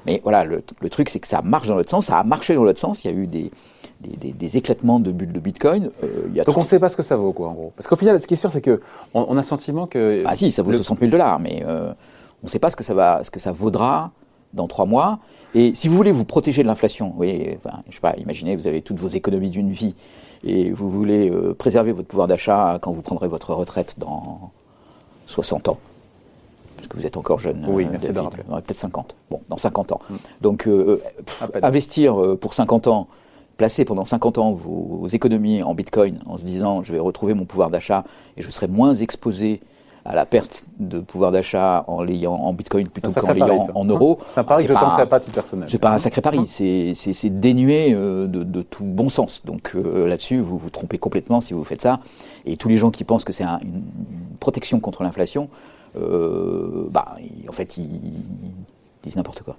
Mais 0.05 0.19
voilà, 0.23 0.43
le, 0.43 0.61
truc, 0.89 1.09
c'est 1.09 1.19
que 1.19 1.27
ça 1.27 1.41
marche 1.41 1.67
dans 1.67 1.75
l'autre 1.75 1.89
sens, 1.89 2.07
ça 2.07 2.17
a 2.17 2.23
marché 2.23 2.53
dans 2.53 2.63
l'autre 2.63 2.79
sens, 2.79 3.03
il 3.03 3.11
y 3.11 3.13
a 3.13 3.17
eu 3.17 3.27
des, 3.27 3.49
des, 4.01 4.57
éclatements 4.57 4.99
de 4.99 5.11
bulles 5.11 5.33
de 5.33 5.39
Bitcoin. 5.39 5.91
Donc 6.45 6.57
on 6.57 6.61
ne 6.61 6.65
sait 6.65 6.79
pas 6.79 6.89
ce 6.89 6.97
que 6.97 7.03
ça 7.03 7.15
vaut, 7.15 7.31
quoi, 7.31 7.47
en 7.47 7.53
gros. 7.53 7.73
Parce 7.77 7.87
qu'au 7.87 7.95
final, 7.95 8.21
ce 8.21 8.27
qui 8.27 8.33
est 8.33 8.37
sûr, 8.37 8.51
c'est 8.51 8.61
que 8.61 8.81
on, 9.13 9.37
a 9.37 9.41
le 9.41 9.43
sentiment 9.43 9.87
que. 9.87 10.23
Ah 10.25 10.35
si, 10.35 10.51
ça 10.51 10.63
vaut 10.63 10.73
60 10.73 10.99
000 10.99 11.11
dollars, 11.11 11.39
mais 11.39 11.63
on 11.65 12.47
ne 12.47 12.49
sait 12.49 12.59
pas 12.59 12.69
ce 12.69 12.75
que 12.75 12.83
ça 12.83 12.93
va, 12.93 13.23
ce 13.23 13.31
que 13.31 13.39
ça 13.39 13.51
vaudra 13.51 14.11
dans 14.53 14.67
trois 14.67 14.85
mois. 14.85 15.19
Et 15.55 15.73
si 15.73 15.87
vous 15.87 15.95
voulez 15.95 16.11
vous 16.11 16.25
protéger 16.25 16.61
de 16.61 16.67
l'inflation, 16.67 17.13
voyez, 17.15 17.57
enfin, 17.63 17.81
je 17.89 17.95
sais 17.95 18.01
pas, 18.01 18.15
imaginez, 18.17 18.55
vous 18.55 18.67
avez 18.67 18.81
toutes 18.81 18.99
vos 18.99 19.07
économies 19.07 19.49
d'une 19.49 19.71
vie 19.71 19.95
et 20.43 20.71
vous 20.71 20.89
voulez 20.89 21.29
euh, 21.29 21.53
préserver 21.53 21.91
votre 21.91 22.07
pouvoir 22.07 22.27
d'achat 22.27 22.79
quand 22.81 22.91
vous 22.91 23.01
prendrez 23.01 23.27
votre 23.27 23.53
retraite 23.53 23.95
dans 23.97 24.51
60 25.25 25.69
ans. 25.69 25.77
Parce 26.75 26.87
que 26.87 26.97
vous 26.97 27.05
êtes 27.05 27.17
encore 27.17 27.39
jeune. 27.39 27.65
Oui, 27.67 27.85
euh, 27.85 27.89
merci 27.91 28.11
Peut-être 28.11 28.77
50. 28.77 29.15
Bon, 29.29 29.41
dans 29.49 29.57
50 29.57 29.91
ans. 29.91 29.99
Mm. 30.09 30.15
Donc, 30.41 30.67
euh, 30.67 31.01
investir 31.61 32.15
pour 32.39 32.53
50 32.53 32.87
ans, 32.87 33.07
placer 33.57 33.85
pendant 33.85 34.05
50 34.05 34.37
ans 34.37 34.53
vos 34.53 35.07
économies 35.07 35.63
en 35.63 35.73
bitcoin 35.73 36.19
en 36.25 36.37
se 36.37 36.45
disant 36.45 36.83
je 36.83 36.93
vais 36.93 36.99
retrouver 36.99 37.33
mon 37.33 37.45
pouvoir 37.45 37.69
d'achat 37.69 38.05
et 38.37 38.41
je 38.41 38.49
serai 38.49 38.67
moins 38.67 38.95
exposé 38.95 39.61
à 40.09 40.15
la 40.15 40.25
perte 40.25 40.63
de 40.79 40.99
pouvoir 40.99 41.31
d'achat 41.31 41.85
en 41.87 42.01
l'ayant 42.01 42.33
en 42.33 42.51
bitcoin 42.51 42.89
plutôt 42.89 43.11
qu'en 43.11 43.31
l'ayant 43.31 43.67
en 43.75 43.85
euros. 43.85 44.17
C'est 44.29 44.39
un 44.39 44.43
pari 44.43 44.63
que 44.65 44.73
je 44.73 44.79
tenterai 44.79 45.07
pas 45.07 45.19
titre 45.19 45.35
personnel. 45.35 45.69
C'est 45.69 45.77
pas 45.77 45.91
un 45.91 45.99
sacré 45.99 46.21
pari, 46.21 46.47
c'est 46.47 47.29
dénué 47.29 47.93
euh, 47.93 48.25
de, 48.25 48.61
tout 48.63 48.83
bon 48.83 49.09
sens. 49.09 49.45
Donc 49.45 49.73
euh, 49.75 50.07
là-dessus, 50.07 50.39
vous 50.39 50.57
vous 50.57 50.71
trompez 50.71 50.97
complètement 50.97 51.41
si 51.41 51.53
vous 51.53 51.63
faites 51.63 51.83
ça. 51.83 51.99
Et 52.47 52.57
tous 52.57 52.69
les 52.69 52.77
gens 52.77 52.89
qui 52.89 53.03
pensent 53.03 53.23
que 53.23 53.31
c'est 53.31 53.43
une, 53.43 53.83
protection 54.39 54.79
contre 54.79 55.03
l'inflation, 55.03 55.47
euh, 55.95 56.87
bah, 56.89 57.15
en 57.47 57.51
fait, 57.51 57.77
ils 57.77 58.23
disent 59.03 59.15
n'importe 59.15 59.43
quoi 59.43 59.57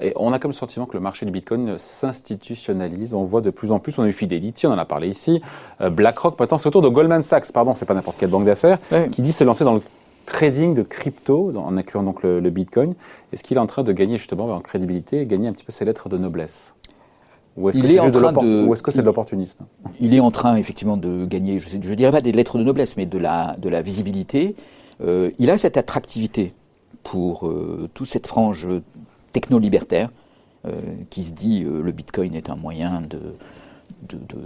et 0.00 0.12
on 0.16 0.32
a 0.32 0.38
comme 0.38 0.52
sentiment 0.52 0.86
que 0.86 0.94
le 0.94 1.00
marché 1.00 1.26
du 1.26 1.32
Bitcoin 1.32 1.76
s'institutionnalise. 1.78 3.14
On 3.14 3.24
voit 3.24 3.40
de 3.40 3.50
plus 3.50 3.70
en 3.70 3.78
plus, 3.78 3.98
on 3.98 4.02
a 4.02 4.08
eu 4.08 4.12
Fidelity, 4.12 4.66
on 4.66 4.72
en 4.72 4.78
a 4.78 4.84
parlé 4.84 5.08
ici, 5.08 5.42
euh, 5.80 5.90
BlackRock, 5.90 6.38
maintenant 6.38 6.58
c'est 6.58 6.68
autour 6.68 6.82
de 6.82 6.88
Goldman 6.88 7.22
Sachs, 7.22 7.52
pardon, 7.52 7.74
c'est 7.74 7.84
pas 7.84 7.94
n'importe 7.94 8.16
quelle 8.18 8.30
banque 8.30 8.44
d'affaires, 8.44 8.78
qui 9.12 9.22
dit 9.22 9.32
se 9.32 9.44
lancer 9.44 9.64
dans 9.64 9.74
le 9.74 9.82
trading 10.26 10.74
de 10.74 10.82
crypto, 10.82 11.52
en 11.56 11.76
incluant 11.76 12.02
donc 12.02 12.22
le, 12.22 12.40
Bitcoin. 12.50 12.94
Est-ce 13.32 13.42
qu'il 13.42 13.56
est 13.56 13.60
en 13.60 13.66
train 13.66 13.82
de 13.82 13.92
gagner 13.92 14.16
justement 14.18 14.46
en 14.46 14.60
crédibilité 14.60 15.20
et 15.20 15.26
gagner 15.26 15.48
un 15.48 15.52
petit 15.52 15.64
peu 15.64 15.72
ses 15.72 15.84
lettres 15.84 16.08
de 16.08 16.16
noblesse? 16.16 16.74
Ou 17.56 17.68
est-ce 17.68 17.78
que 17.78 17.86
c'est 17.86 17.98
-ce 17.98 19.02
de 19.02 19.06
l'opportunisme? 19.06 19.64
Il 20.00 20.14
est 20.14 20.20
en 20.20 20.30
train 20.30 20.56
effectivement 20.56 20.96
de 20.96 21.24
gagner, 21.26 21.58
je 21.58 21.76
ne 21.76 21.94
dirais 21.94 22.10
pas 22.10 22.22
des 22.22 22.32
lettres 22.32 22.58
de 22.58 22.64
noblesse, 22.64 22.96
mais 22.96 23.06
de 23.06 23.18
la, 23.18 23.54
de 23.58 23.68
la 23.68 23.82
visibilité. 23.82 24.56
Euh, 25.02 25.30
il 25.38 25.50
a 25.50 25.58
cette 25.58 25.76
attractivité 25.76 26.52
pour 27.02 27.46
euh, 27.46 27.88
toute 27.94 28.08
cette 28.08 28.26
frange 28.26 28.66
techno-libertaire 29.34 30.10
euh, 30.66 30.80
qui 31.10 31.24
se 31.24 31.32
dit 31.32 31.62
euh, 31.62 31.82
le 31.82 31.92
Bitcoin 31.92 32.34
est 32.34 32.48
un 32.48 32.56
moyen 32.56 33.02
de, 33.02 33.20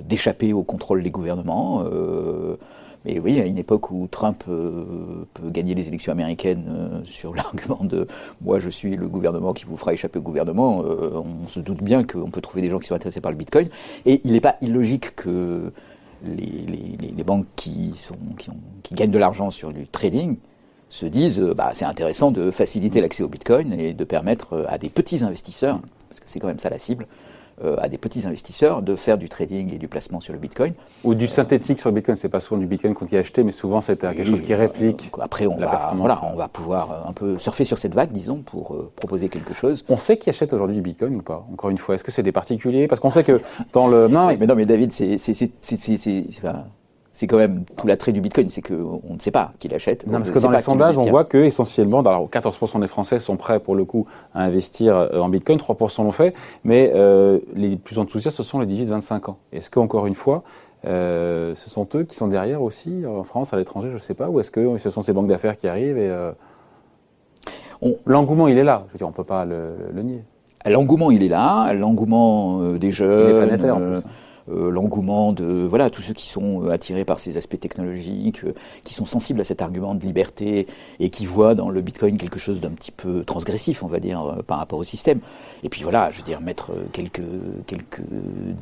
d'échapper 0.08 0.52
au 0.52 0.64
contrôle 0.64 1.04
des 1.04 1.12
gouvernements. 1.12 1.84
Euh, 1.84 2.56
mais 3.04 3.20
oui, 3.20 3.40
à 3.40 3.44
une 3.44 3.58
époque 3.58 3.92
où 3.92 4.08
Trump 4.10 4.42
peut 4.44 5.50
gagner 5.50 5.76
les 5.76 5.86
élections 5.86 6.10
américaines 6.10 7.02
sur 7.04 7.32
l'argument 7.36 7.84
de 7.84 8.08
moi 8.40 8.58
je 8.58 8.68
suis 8.68 8.96
le 8.96 9.08
gouvernement 9.08 9.52
qui 9.52 9.64
vous 9.66 9.76
fera 9.76 9.92
échapper 9.92 10.18
au 10.18 10.22
gouvernement, 10.22 10.80
on 10.80 11.46
se 11.46 11.60
doute 11.60 11.80
bien 11.80 12.02
qu'on 12.02 12.30
peut 12.32 12.40
trouver 12.40 12.60
des 12.60 12.70
gens 12.70 12.80
qui 12.80 12.88
sont 12.88 12.96
intéressés 12.96 13.20
par 13.20 13.30
le 13.30 13.36
Bitcoin. 13.36 13.68
Et 14.04 14.20
il 14.24 14.32
n'est 14.32 14.40
pas 14.40 14.56
illogique 14.60 15.14
que 15.14 15.72
les, 16.24 17.24
banques 17.24 17.46
qui, 17.54 17.92
sont, 17.94 18.16
qui, 18.36 18.50
qui 18.82 18.94
gagnent 18.94 19.12
de 19.12 19.18
l'argent 19.18 19.52
sur 19.52 19.72
du 19.72 19.86
trading 19.86 20.36
se 20.88 21.06
disent 21.06 21.40
euh, 21.40 21.54
bah, 21.54 21.70
c'est 21.74 21.84
intéressant 21.84 22.30
de 22.30 22.50
faciliter 22.50 23.00
l'accès 23.00 23.22
au 23.22 23.28
Bitcoin 23.28 23.72
et 23.72 23.92
de 23.92 24.04
permettre 24.04 24.54
euh, 24.54 24.64
à 24.68 24.78
des 24.78 24.88
petits 24.88 25.24
investisseurs, 25.24 25.80
parce 26.08 26.20
que 26.20 26.28
c'est 26.28 26.40
quand 26.40 26.46
même 26.46 26.58
ça 26.58 26.70
la 26.70 26.78
cible, 26.78 27.06
euh, 27.64 27.76
à 27.80 27.88
des 27.88 27.98
petits 27.98 28.24
investisseurs 28.26 28.82
de 28.82 28.94
faire 28.94 29.18
du 29.18 29.28
trading 29.28 29.74
et 29.74 29.78
du 29.78 29.88
placement 29.88 30.20
sur 30.20 30.32
le 30.32 30.38
Bitcoin. 30.38 30.74
Ou 31.02 31.14
du 31.14 31.26
synthétique 31.26 31.80
sur 31.80 31.90
le 31.90 31.96
Bitcoin, 31.96 32.16
c'est 32.16 32.28
pas 32.28 32.40
souvent 32.40 32.60
du 32.60 32.66
Bitcoin 32.66 32.94
qu'on 32.94 33.06
y 33.06 33.16
a 33.16 33.18
acheté, 33.18 33.42
mais 33.42 33.52
souvent 33.52 33.80
c'est 33.80 34.00
quelque 34.00 34.24
chose 34.24 34.42
qui 34.42 34.54
réplique. 34.54 35.10
Après, 35.20 35.46
on, 35.46 35.56
va, 35.56 35.92
voilà, 35.96 36.20
on 36.32 36.36
va 36.36 36.46
pouvoir 36.46 37.08
un 37.08 37.12
peu 37.12 37.36
surfer 37.36 37.64
sur 37.64 37.76
cette 37.76 37.94
vague, 37.94 38.12
disons, 38.12 38.42
pour 38.42 38.76
proposer 38.94 39.28
quelque 39.28 39.54
chose. 39.54 39.84
On 39.88 39.98
sait 39.98 40.18
qui 40.18 40.30
achète 40.30 40.52
aujourd'hui 40.52 40.76
du 40.76 40.82
Bitcoin 40.82 41.16
ou 41.16 41.22
pas 41.22 41.44
Encore 41.52 41.70
une 41.70 41.78
fois, 41.78 41.96
est-ce 41.96 42.04
que 42.04 42.12
c'est 42.12 42.22
des 42.22 42.32
particuliers? 42.32 42.86
Parce 42.86 43.00
qu'on 43.00 43.10
sait 43.10 43.24
que 43.24 43.40
dans 43.72 43.88
le. 43.88 44.08
Non, 44.18 44.28
mais, 44.28 44.46
non, 44.46 44.54
mais 44.54 44.64
David, 44.64 44.92
c'est 44.92 45.16
c'est 47.18 47.26
quand 47.26 47.38
même 47.38 47.64
tout 47.76 47.88
l'attrait 47.88 48.12
du 48.12 48.20
Bitcoin, 48.20 48.48
c'est 48.48 48.62
qu'on 48.62 49.02
ne 49.10 49.18
sait 49.18 49.32
pas 49.32 49.50
qui 49.58 49.66
l'achète. 49.66 50.06
Non, 50.06 50.18
parce 50.18 50.30
que 50.30 50.38
dans 50.38 50.50
les 50.50 50.60
sondages, 50.60 50.96
on 50.96 51.06
voit 51.06 51.24
que 51.24 51.38
essentiellement, 51.38 52.00
14% 52.00 52.78
des 52.78 52.86
Français 52.86 53.18
sont 53.18 53.36
prêts 53.36 53.58
pour 53.58 53.74
le 53.74 53.84
coup 53.84 54.06
à 54.34 54.44
investir 54.44 54.94
euh, 54.94 55.18
en 55.18 55.28
Bitcoin, 55.28 55.58
3% 55.58 56.04
l'ont 56.04 56.12
fait, 56.12 56.32
mais 56.62 56.92
euh, 56.94 57.40
les 57.56 57.74
plus 57.74 57.98
enthousiastes, 57.98 58.36
ce 58.36 58.44
sont 58.44 58.60
les 58.60 58.66
18-25 58.86 59.30
ans. 59.30 59.38
Est-ce 59.52 59.68
qu'encore 59.68 60.06
une 60.06 60.14
fois, 60.14 60.44
euh, 60.86 61.56
ce 61.56 61.68
sont 61.68 61.88
eux 61.96 62.04
qui 62.04 62.14
sont 62.14 62.28
derrière 62.28 62.62
aussi, 62.62 63.02
en 63.04 63.24
France, 63.24 63.52
à 63.52 63.56
l'étranger, 63.56 63.88
je 63.88 63.94
ne 63.94 63.98
sais 63.98 64.14
pas, 64.14 64.28
ou 64.28 64.38
est-ce 64.38 64.52
que 64.52 64.78
ce 64.78 64.88
sont 64.88 65.02
ces 65.02 65.12
banques 65.12 65.26
d'affaires 65.26 65.56
qui 65.56 65.66
arrivent 65.66 65.98
et 65.98 66.16
l'engouement, 68.06 68.46
il 68.46 68.58
est 68.58 68.64
là. 68.64 68.84
Je 68.86 68.92
veux 68.92 68.98
dire, 68.98 69.08
on 69.08 69.10
ne 69.10 69.16
peut 69.16 69.24
pas 69.24 69.44
le, 69.44 69.74
nier. 70.04 70.22
L'engouement, 70.64 71.10
il 71.10 71.24
est 71.24 71.28
là. 71.28 71.72
L'engouement 71.72 72.60
des 72.74 72.92
jeunes. 72.92 73.28
Il 73.28 73.34
est 73.34 73.46
planétaire, 73.46 73.76
en 73.76 73.80
plus. 73.80 74.02
Euh, 74.50 74.70
l'engouement 74.70 75.32
de 75.32 75.44
voilà 75.44 75.90
tous 75.90 76.02
ceux 76.02 76.14
qui 76.14 76.26
sont 76.26 76.64
euh, 76.64 76.70
attirés 76.70 77.04
par 77.04 77.20
ces 77.20 77.36
aspects 77.36 77.58
technologiques, 77.58 78.44
euh, 78.44 78.54
qui 78.84 78.94
sont 78.94 79.04
sensibles 79.04 79.40
à 79.40 79.44
cet 79.44 79.62
argument 79.62 79.94
de 79.94 80.04
liberté 80.04 80.66
et 81.00 81.10
qui 81.10 81.26
voient 81.26 81.54
dans 81.54 81.70
le 81.70 81.80
Bitcoin 81.80 82.16
quelque 82.16 82.38
chose 82.38 82.60
d'un 82.60 82.70
petit 82.70 82.92
peu 82.92 83.24
transgressif, 83.24 83.82
on 83.82 83.88
va 83.88 84.00
dire, 84.00 84.38
par 84.46 84.58
rapport 84.58 84.78
au 84.78 84.84
système. 84.84 85.20
Et 85.62 85.68
puis 85.68 85.82
voilà, 85.82 86.10
je 86.10 86.18
veux 86.18 86.24
dire 86.24 86.40
mettre 86.40 86.72
quelques 86.92 87.22
quelques 87.66 88.02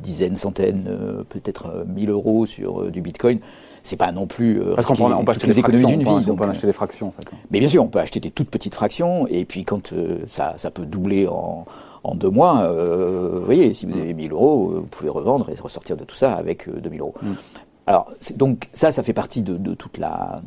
dizaines, 0.01 0.35
centaines, 0.35 0.89
peut-être 1.29 1.85
1000 1.87 2.09
euros 2.09 2.45
sur 2.45 2.91
du 2.91 3.01
Bitcoin 3.01 3.39
c'est 3.87 3.97
pas 3.97 4.11
non 4.11 4.27
plus 4.27 4.61
parce 4.75 4.87
qu'on 4.87 4.95
peut, 4.95 5.25
peut 5.25 5.31
acheter 5.31 5.47
des 5.47 5.59
économies 5.59 5.85
d'une 5.85 6.03
vie. 6.03 6.29
On 6.29 6.35
peut 6.35 6.43
acheter 6.43 6.67
des 6.67 6.73
fractions 6.73 7.07
en 7.07 7.11
fait. 7.11 7.27
Mais 7.51 7.59
bien 7.59 7.69
sûr, 7.69 7.83
on 7.83 7.87
peut 7.87 7.99
acheter 7.99 8.19
des 8.19 8.31
toutes 8.31 8.49
petites 8.49 8.75
fractions 8.75 9.27
et 9.27 9.45
puis 9.45 9.63
quand 9.63 9.93
ça, 10.27 10.55
ça 10.57 10.71
peut 10.71 10.85
doubler 10.85 11.27
en, 11.27 11.65
en 12.07 12.15
deux 12.15 12.29
mois, 12.29 12.61
euh, 12.61 13.39
vous 13.39 13.45
voyez, 13.45 13.73
si 13.73 13.85
vous 13.85 13.97
avez 13.97 14.13
1000 14.13 14.31
euros, 14.31 14.71
euh, 14.71 14.79
vous 14.79 14.85
pouvez 14.85 15.09
revendre 15.09 15.49
et 15.49 15.55
ressortir 15.55 15.97
de 15.97 16.05
tout 16.05 16.15
ça 16.15 16.33
avec 16.33 16.69
2000 16.69 16.99
euh, 16.99 17.03
euros. 17.03 17.15
Mm. 17.21 17.33
Alors, 17.85 18.11
donc 18.35 18.69
ça, 18.73 18.91
ça 18.91 19.03
fait 19.03 19.13
partie 19.13 19.43
de, 19.43 19.73
toute 19.73 19.97
la, 19.97 20.41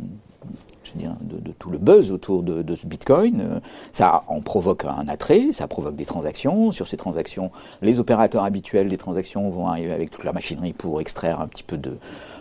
je 0.91 0.99
veux 1.01 1.09
dire, 1.09 1.17
de, 1.21 1.53
tout 1.59 1.71
le 1.71 1.79
buzz 1.79 2.13
autour 2.13 2.43
de, 2.43 2.75
ce 2.75 2.87
Bitcoin. 2.87 3.61
Ça 3.93 4.23
en 4.29 4.41
provoque 4.41 4.85
un 4.85 5.09
attrait, 5.09 5.53
ça 5.53 5.67
provoque 5.69 5.97
des 5.97 6.07
transactions. 6.07 6.73
Sur 6.73 6.87
ces 6.87 6.97
transactions, 6.97 7.51
les 7.83 7.99
opérateurs 7.99 8.45
habituels 8.45 8.89
des 8.89 8.99
transactions 8.99 9.49
vont 9.51 9.67
arriver 9.69 9.93
avec 9.93 10.11
toute 10.11 10.25
leur 10.25 10.35
machinerie 10.35 10.73
pour 10.73 11.01
extraire 11.01 11.41
un 11.41 11.47
petit 11.47 11.63
peu 11.63 11.77
de, 11.77 11.97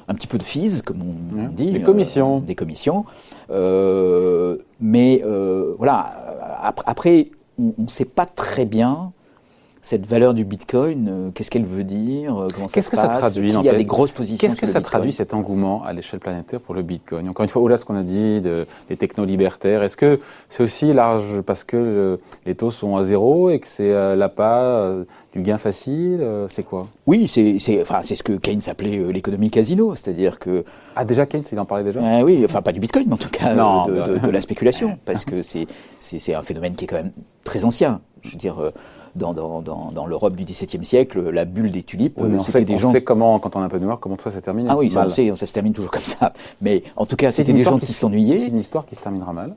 un 0.07 0.13
petit 0.13 0.27
peu 0.27 0.37
de 0.37 0.43
fees, 0.43 0.81
comme 0.83 1.01
on, 1.01 1.49
dit. 1.49 1.71
Des 1.71 1.81
commissions. 1.81 2.39
des 2.39 2.55
commissions. 2.55 3.05
mais 4.79 5.23
voilà, 5.77 6.13
après, 6.85 7.29
on 7.57 7.73
ne 7.77 7.87
sait 7.87 8.05
pas 8.05 8.25
très 8.25 8.65
bien 8.65 9.11
cette 9.81 10.05
valeur 10.05 10.33
du 10.33 10.43
Bitcoin, 10.43 11.07
euh, 11.09 11.29
qu'est-ce 11.33 11.49
qu'elle 11.49 11.65
veut 11.65 11.83
dire 11.85 12.35
euh, 12.37 12.47
Comment 12.53 12.67
ça 12.67 12.73
Qu'est-ce 12.73 12.87
se 12.87 12.91
que 12.91 12.97
ça 12.97 13.07
traduit, 13.07 13.49
Qui 13.51 13.69
a 13.69 13.73
des 13.73 13.85
grosses 13.85 14.11
positions 14.11 14.37
Qu'est-ce 14.47 14.59
que 14.59 14.65
ça 14.67 14.79
Bitcoin 14.79 14.83
traduit 14.83 15.13
cet 15.13 15.33
engouement 15.33 15.83
à 15.83 15.93
l'échelle 15.93 16.19
planétaire 16.19 16.59
pour 16.59 16.75
le 16.75 16.81
Bitcoin? 16.81 17.29
Encore 17.29 17.43
une 17.43 17.49
fois, 17.49 17.61
au-delà 17.61 17.77
de 17.77 17.81
ce 17.81 17.85
qu'on 17.85 17.95
a 17.95 18.03
dit 18.03 18.41
de, 18.41 18.65
des 18.89 18.97
techno-libertaires, 18.97 19.81
est-ce 19.83 19.95
que 19.97 20.19
c'est 20.49 20.63
aussi 20.63 20.91
large 20.91 21.41
parce 21.45 21.63
que 21.63 22.19
les 22.45 22.55
taux 22.55 22.71
sont 22.71 22.97
à 22.97 23.03
zéro 23.03 23.49
et 23.49 23.59
que 23.59 23.67
c'est 23.67 23.91
euh, 23.93 24.15
l'appât 24.15 24.63
euh, 24.63 25.03
du 25.33 25.41
gain 25.41 25.57
facile 25.57 26.19
euh, 26.21 26.47
C'est 26.49 26.63
quoi? 26.63 26.87
Oui, 27.07 27.27
c'est 27.27 27.57
enfin, 27.81 27.99
c'est 28.03 28.15
ce 28.15 28.23
que 28.23 28.33
Keynes 28.33 28.61
appelait 28.67 28.97
l'économie 29.13 29.49
casino, 29.49 29.95
c'est-à-dire 29.95 30.39
que 30.39 30.65
Ah, 30.95 31.05
déjà 31.05 31.25
Keynes, 31.25 31.43
il 31.51 31.59
en 31.59 31.65
parlait 31.65 31.83
déjà? 31.85 32.01
Euh, 32.01 32.21
oui, 32.23 32.41
enfin 32.43 32.61
pas 32.61 32.71
du 32.73 32.79
Bitcoin, 32.81 33.05
mais 33.07 33.13
en 33.13 33.17
tout 33.17 33.29
cas 33.29 33.53
Non, 33.53 33.85
de, 33.85 33.93
bah- 33.99 34.07
de- 34.07 34.17
de 34.19 34.29
la 34.29 34.41
spéculation, 34.41 34.97
parce 35.05 35.23
que 35.23 35.41
c'est 35.41 36.33
un 36.35 36.43
phénomène 36.43 36.75
qui 36.75 36.83
est 36.83 36.87
quand 36.87 36.97
même 36.97 37.11
très 37.43 37.63
ancien. 37.63 38.01
Je 38.21 38.31
veux 38.31 38.37
dire, 38.37 38.59
euh, 38.61 38.71
dans 39.15 39.33
dans 39.33 39.61
dans, 39.61 39.91
dans 39.91 40.05
l'Europe 40.05 40.35
du 40.35 40.43
XVIIe 40.43 40.83
siècle, 40.85 41.29
la 41.29 41.45
bulle 41.45 41.71
des 41.71 41.83
tulipes, 41.83 42.17
Oui, 42.19 42.29
euh, 42.31 42.35
on 42.37 42.39
c'était 42.43 42.59
sait, 42.59 42.65
des 42.65 42.73
on 42.75 42.77
gens. 42.77 42.91
sait 42.91 43.03
comment, 43.03 43.39
quand 43.39 43.55
on 43.55 43.61
est 43.61 43.65
un 43.65 43.69
peu 43.69 43.79
noir, 43.79 43.99
comment 43.99 44.17
ça 44.23 44.31
s'est 44.31 44.41
terminé. 44.41 44.69
Ah 44.71 44.77
oui, 44.77 44.89
ça, 44.91 44.99
Mal. 44.99 45.07
on 45.07 45.11
sait, 45.11 45.35
ça 45.35 45.45
se 45.45 45.53
termine 45.53 45.73
toujours 45.73 45.91
comme 45.91 46.01
ça. 46.01 46.33
Mais 46.61 46.83
en 46.95 47.05
tout 47.05 47.15
cas, 47.15 47.31
C'est 47.31 47.37
c'était 47.43 47.53
des 47.53 47.63
gens 47.63 47.77
qui 47.79 47.85
C'est 47.87 47.93
s'ennuyaient. 47.93 48.47
une 48.47 48.59
histoire 48.59 48.85
qui 48.85 48.95
se 48.95 49.01
terminera 49.01 49.33
mal. 49.33 49.55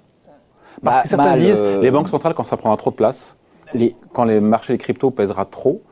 Bah, 0.82 0.90
Parce 0.92 1.02
que 1.02 1.08
certains 1.10 1.24
mal, 1.24 1.38
disent, 1.40 1.56
euh, 1.60 1.80
les 1.82 1.90
banques 1.90 2.08
centrales, 2.08 2.34
quand 2.34 2.44
ça 2.44 2.56
prendra 2.56 2.76
trop 2.76 2.90
de 2.90 2.96
place, 2.96 3.36
Les, 3.74 3.94
quand 4.12 4.24
les 4.24 4.40
marchés 4.40 4.72
des 4.74 4.78
cryptos 4.78 5.10
pèsera 5.10 5.44
trop, 5.44 5.82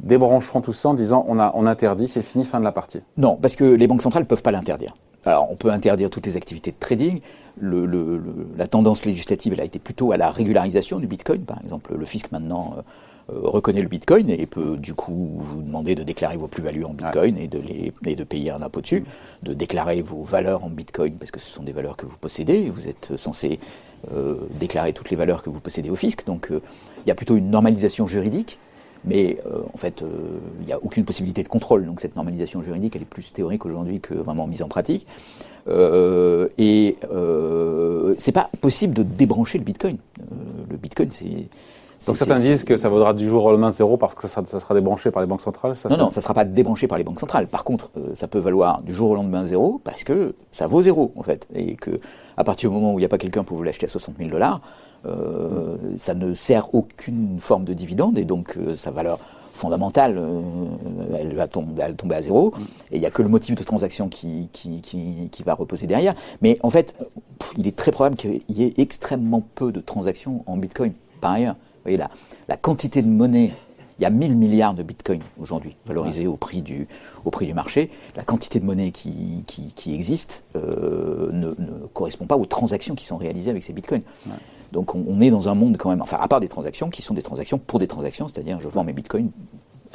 débrancheront 0.00 0.60
tout 0.60 0.72
ça 0.72 0.88
en 0.88 0.94
disant 0.94 1.24
on, 1.28 1.38
a, 1.38 1.52
on 1.54 1.66
interdit, 1.66 2.08
c'est 2.08 2.22
fini, 2.22 2.44
fin 2.44 2.58
de 2.58 2.64
la 2.64 2.72
partie. 2.72 3.00
Non, 3.16 3.36
parce 3.40 3.54
que 3.56 3.64
les 3.64 3.86
banques 3.86 4.02
centrales 4.02 4.24
ne 4.24 4.28
peuvent 4.28 4.42
pas 4.42 4.50
l'interdire. 4.50 4.92
Alors, 5.26 5.50
on 5.50 5.56
peut 5.56 5.70
interdire 5.70 6.10
toutes 6.10 6.26
les 6.26 6.36
activités 6.36 6.70
de 6.70 6.76
trading. 6.78 7.20
Le- 7.58 7.86
le- 7.86 8.18
le- 8.18 8.46
la 8.56 8.66
tendance 8.66 9.06
législative, 9.06 9.52
elle 9.52 9.60
a 9.60 9.64
été 9.64 9.78
plutôt 9.78 10.12
à 10.12 10.16
la 10.16 10.30
régularisation 10.30 10.98
du 10.98 11.06
Bitcoin. 11.06 11.42
Par 11.42 11.60
exemple, 11.62 11.94
le 11.96 12.04
fisc 12.04 12.30
maintenant 12.32 12.74
euh, 13.30 13.34
reconnaît 13.44 13.80
le 13.80 13.88
Bitcoin 13.88 14.28
et 14.28 14.44
peut 14.44 14.76
du 14.76 14.92
coup 14.92 15.30
vous 15.38 15.62
demander 15.62 15.94
de 15.94 16.02
déclarer 16.02 16.36
vos 16.36 16.48
plus-values 16.48 16.84
en 16.84 16.92
Bitcoin 16.92 17.38
et, 17.38 17.46
de 17.48 17.58
les, 17.58 17.92
et 18.06 18.16
de 18.16 18.24
payer 18.24 18.50
un 18.50 18.60
impôt 18.60 18.82
dessus, 18.82 19.04
de 19.42 19.54
déclarer 19.54 20.02
vos 20.02 20.24
valeurs 20.24 20.62
en 20.64 20.68
Bitcoin 20.68 21.14
parce 21.14 21.30
que 21.30 21.40
ce 21.40 21.50
sont 21.50 21.62
des 21.62 21.72
valeurs 21.72 21.96
que 21.96 22.04
vous 22.06 22.18
possédez. 22.18 22.68
Vous 22.68 22.86
êtes 22.88 23.12
censé 23.16 23.60
euh, 24.12 24.34
déclarer 24.60 24.92
toutes 24.92 25.08
les 25.10 25.16
valeurs 25.16 25.42
que 25.42 25.48
vous 25.48 25.60
possédez 25.60 25.88
au 25.90 25.96
fisc. 25.96 26.26
Donc, 26.26 26.50
euh, 26.50 26.60
il 27.06 27.08
y 27.08 27.12
a 27.12 27.14
plutôt 27.14 27.36
une 27.36 27.48
normalisation 27.50 28.06
juridique. 28.06 28.58
Mais 29.04 29.38
euh, 29.46 29.60
en 29.72 29.76
fait, 29.76 30.02
euh, 30.02 30.08
il 30.60 30.66
n'y 30.66 30.72
a 30.72 30.82
aucune 30.82 31.04
possibilité 31.04 31.42
de 31.42 31.48
contrôle. 31.48 31.84
Donc 31.84 32.00
cette 32.00 32.16
normalisation 32.16 32.62
juridique, 32.62 32.96
elle 32.96 33.02
est 33.02 33.06
plus 33.06 33.32
théorique 33.32 33.66
aujourd'hui 33.66 34.00
que 34.00 34.14
vraiment 34.14 34.46
mise 34.46 34.62
en 34.62 34.68
pratique. 34.68 35.06
Euh, 35.68 36.48
et 36.58 36.96
c'est 38.18 38.32
pas 38.32 38.50
possible 38.60 38.94
de 38.94 39.02
débrancher 39.02 39.58
le 39.58 39.64
Bitcoin. 39.64 39.98
Le 40.70 40.76
Bitcoin, 40.76 41.10
c'est 41.10 41.48
Donc 42.06 42.16
certains 42.16 42.36
disent 42.36 42.64
que 42.64 42.76
ça 42.76 42.88
vaudra 42.88 43.14
du 43.14 43.26
jour 43.26 43.44
au 43.44 43.50
lendemain 43.50 43.70
zéro 43.70 43.96
parce 43.96 44.14
que 44.14 44.22
ça 44.22 44.28
sera, 44.28 44.46
ça 44.46 44.60
sera 44.60 44.74
débranché 44.74 45.10
par 45.10 45.22
les 45.22 45.28
banques 45.28 45.40
centrales. 45.40 45.76
Ça 45.76 45.88
Non, 45.88 45.96
non, 45.96 46.10
ça 46.10 46.20
ne 46.20 46.22
sera 46.22 46.34
pas 46.34 46.44
débranché 46.44 46.86
par 46.86 46.98
les 46.98 47.04
banques 47.04 47.20
centrales. 47.20 47.46
Par 47.46 47.64
contre, 47.64 47.90
euh, 47.96 48.14
ça 48.14 48.28
peut 48.28 48.38
valoir 48.38 48.82
du 48.82 48.92
jour 48.92 49.10
au 49.10 49.14
lendemain 49.14 49.44
zéro 49.44 49.80
parce 49.84 50.04
que 50.04 50.34
ça 50.50 50.66
vaut 50.66 50.82
zéro, 50.82 51.12
en 51.16 51.22
fait. 51.22 51.46
Et 51.54 51.76
que 51.76 52.00
à 52.36 52.44
partir 52.44 52.70
du 52.70 52.74
moment 52.76 52.92
où 52.92 52.98
il 52.98 53.02
n'y 53.02 53.06
a 53.06 53.08
pas 53.08 53.18
quelqu'un 53.18 53.44
pour 53.44 53.56
vous 53.56 53.62
l'acheter 53.62 53.86
à 53.86 53.88
60 53.88 54.16
000 54.18 54.30
dollars, 54.30 54.60
euh, 55.06 55.76
ça 55.98 56.14
ne 56.14 56.34
sert 56.34 56.74
aucune 56.74 57.38
forme 57.38 57.64
de 57.64 57.74
dividende 57.74 58.16
et 58.16 58.24
donc 58.24 58.56
euh, 58.56 58.74
sa 58.74 58.90
valeur 58.90 59.18
fondamentale, 59.52 60.16
euh, 60.18 60.40
elle 61.18 61.34
va 61.34 61.46
tomber, 61.46 61.82
elle 61.84 61.94
tomber 61.94 62.16
à 62.16 62.22
zéro. 62.22 62.52
Et 62.90 62.96
il 62.96 63.00
n'y 63.00 63.06
a 63.06 63.10
que 63.10 63.22
le 63.22 63.28
motif 63.28 63.54
de 63.54 63.62
transaction 63.62 64.08
qui, 64.08 64.48
qui, 64.52 64.80
qui, 64.80 65.28
qui 65.30 65.42
va 65.42 65.54
reposer 65.54 65.86
derrière. 65.86 66.14
Mais 66.42 66.58
en 66.62 66.70
fait, 66.70 66.96
pff, 67.38 67.52
il 67.58 67.66
est 67.66 67.76
très 67.76 67.90
probable 67.90 68.16
qu'il 68.16 68.40
y 68.48 68.64
ait 68.64 68.74
extrêmement 68.78 69.42
peu 69.54 69.72
de 69.72 69.80
transactions 69.80 70.42
en 70.46 70.56
Bitcoin 70.56 70.92
par 71.20 71.32
ailleurs. 71.32 71.56
Vous 71.84 71.90
voyez, 71.90 71.98
la, 71.98 72.10
la 72.48 72.56
quantité 72.56 73.02
de 73.02 73.08
monnaie 73.08 73.50
il 73.98 74.02
y 74.02 74.06
a 74.06 74.10
1000 74.10 74.36
milliards 74.36 74.74
de 74.74 74.82
bitcoins 74.82 75.22
aujourd'hui, 75.40 75.76
valorisés 75.86 76.26
au, 76.26 76.36
prix 76.36 76.62
du, 76.62 76.88
au 77.24 77.30
prix 77.30 77.46
du 77.46 77.54
marché. 77.54 77.90
La 78.16 78.24
quantité 78.24 78.58
de 78.58 78.64
monnaie 78.64 78.90
qui, 78.90 79.44
qui, 79.46 79.72
qui 79.74 79.94
existe 79.94 80.44
euh, 80.56 81.30
ne, 81.32 81.48
ne 81.58 81.86
correspond 81.92 82.26
pas 82.26 82.36
aux 82.36 82.46
transactions 82.46 82.94
qui 82.94 83.04
sont 83.04 83.16
réalisées 83.16 83.50
avec 83.50 83.62
ces 83.62 83.72
bitcoins. 83.72 84.02
Donc 84.72 84.94
on, 84.94 85.04
on 85.06 85.20
est 85.20 85.30
dans 85.30 85.48
un 85.48 85.54
monde 85.54 85.76
quand 85.76 85.90
même, 85.90 86.02
enfin 86.02 86.18
à 86.20 86.26
part 86.26 86.40
des 86.40 86.48
transactions 86.48 86.90
qui 86.90 87.02
sont 87.02 87.14
des 87.14 87.22
transactions 87.22 87.58
pour 87.58 87.78
des 87.78 87.86
transactions, 87.86 88.26
c'est-à-dire 88.26 88.58
je 88.60 88.68
vends 88.68 88.82
mes 88.82 88.92
bitcoins 88.92 89.30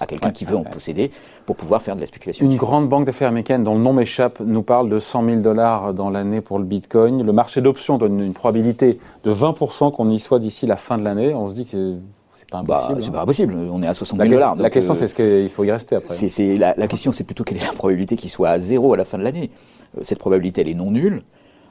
à 0.02 0.06
quelqu'un 0.06 0.28
Ouais, 0.28 0.34
qui 0.34 0.46
veut 0.46 0.56
ouais, 0.56 0.62
en 0.62 0.64
posséder 0.64 1.12
pour 1.46 1.56
pouvoir 1.56 1.82
faire 1.82 1.96
de 1.96 2.02
la 2.02 2.06
spéculation. 2.08 2.44
Une 2.46 2.50
dessus. 2.52 2.60
grande 2.60 2.88
banque 2.90 3.06
d'affaires 3.06 3.28
américaine 3.30 3.64
dont 3.64 3.76
le 3.76 3.82
nom 3.82 3.94
m'échappe 3.94 4.40
nous 4.40 4.64
parle 4.64 4.90
de 4.90 5.00
100 5.00 5.26
000 5.26 5.38
dollars 5.42 5.94
dans 5.94 6.10
l'année 6.10 6.42
pour 6.42 6.60
le 6.60 6.66
Bitcoin. 6.66 7.24
Le 7.26 7.32
marché 7.34 7.62
d'options 7.62 7.98
donne 7.98 8.20
une 8.20 8.34
probabilité 8.34 9.00
de 9.24 9.32
20% 9.34 9.92
qu'on 9.92 10.10
y 10.10 10.20
soit 10.20 10.40
d'ici 10.40 10.66
la 10.68 10.76
fin 10.76 10.98
de 10.98 11.04
l'année. 11.04 11.34
On 11.34 11.48
se 11.48 11.54
dit 11.54 11.66
que 11.66 11.96
c'est 12.34 12.50
pas 12.50 12.62
Bah, 12.64 12.76
impossible. 12.78 13.02
c'est 13.04 13.10
hein. 13.10 13.14
pas 13.14 13.22
impossible, 13.24 13.56
on 13.72 13.84
est 13.84 13.88
à 13.88 13.94
60 13.94 14.18
La, 14.20 14.26
000 14.26 14.36
que- 14.36 14.40
dollars. 14.40 14.56
la 14.56 14.70
question, 14.70 14.94
euh, 14.94 14.96
c'est 14.98 15.06
est-ce 15.06 15.16
qu'il 15.16 15.50
faut 15.50 15.64
y 15.66 15.72
rester 15.72 15.96
après 15.96 16.14
C'est, 16.16 16.30
c'est- 16.30 16.58
la, 16.58 16.74
la 16.78 16.88
question, 16.88 17.12
c'est 17.12 17.24
plutôt 17.26 17.44
quelle 17.44 17.58
est 17.58 17.66
la 17.66 17.74
probabilité 17.74 18.16
qu'il 18.16 18.30
soit 18.30 18.50
à 18.50 18.60
zéro 18.60 18.94
à 18.94 18.98
la 18.98 19.06
fin 19.06 19.18
de 19.18 19.24
l'année. 19.24 19.52
Euh, 19.98 20.02
cette 20.04 20.20
probabilité, 20.20 20.62
elle 20.62 20.70
est 20.70 20.74
non 20.74 20.92
nulle. 20.92 21.24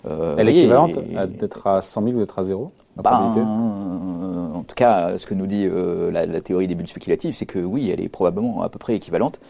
Euh, 0.09 0.37
Elle 0.39 0.49
est 0.49 0.57
équivalente 0.57 0.93
d'être 1.41 1.67
à 1.67 1.83
100 1.83 2.03
000 2.05 2.15
ou 2.17 2.19
d'être 2.21 2.39
à 2.39 2.45
zéro 2.45 2.71
euh, 2.99 4.48
en 4.59 4.63
tout 4.63 4.75
cas, 4.75 5.19
ce 5.19 5.27
que 5.27 5.35
nous 5.35 5.47
dit 5.47 5.65
euh, 5.67 6.11
la, 6.11 6.27
la 6.27 6.41
théorie 6.41 6.67
des 6.67 6.75
bulles 6.75 6.89
spéculatives, 6.89 7.35
c'est 7.35 7.47
que 7.47 7.59
oui, 7.59 7.91
elle 7.91 8.01
est 8.01 8.09
probablement 8.09 8.63
à 8.63 8.69
peu 8.69 8.79
près 8.79 8.95
équivalente. 8.95 9.41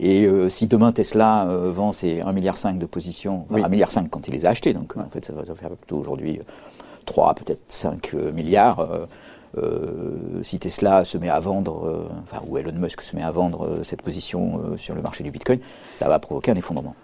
Et 0.00 0.24
euh, 0.24 0.48
si 0.48 0.66
demain 0.66 0.92
Tesla 0.92 1.46
euh, 1.48 1.70
vend 1.72 1.92
ses 1.92 2.20
1,5 2.20 2.32
milliard 2.32 2.56
de 2.74 2.86
positions, 2.86 3.44
enfin, 3.50 3.56
Oui. 3.56 3.62
1,5 3.62 3.68
milliard 3.70 3.90
quand 4.10 4.26
il 4.28 4.32
les 4.32 4.46
a 4.46 4.50
achetées, 4.50 4.72
donc 4.72 4.96
en 4.96 5.08
fait 5.10 5.24
ça 5.26 5.34
va, 5.34 5.42
faire 5.54 5.68
plutôt 5.70 5.98
aujourd'hui 5.98 6.38
euh, 6.38 6.42
3, 7.04 7.34
peut-être 7.34 7.60
5 7.68 8.14
euh, 8.14 8.32
milliards. 8.32 8.86
si 10.42 10.58
Tesla 10.58 11.04
se 11.04 11.18
met 11.18 11.28
à 11.28 11.40
vendre, 11.40 12.08
enfin, 12.22 12.40
ou 12.48 12.56
Elon 12.56 12.72
Musk 12.72 13.00
se 13.02 13.16
met 13.16 13.22
à 13.22 13.32
vendre 13.32 13.80
cette 13.82 14.00
position 14.00 14.76
sur 14.76 14.94
le 14.94 15.02
marché 15.02 15.24
du 15.24 15.32
Bitcoin, 15.32 15.58
ça 15.98 16.08
va 16.08 16.20
provoquer 16.20 16.52
un 16.52 16.56
effondrement. 16.56 16.94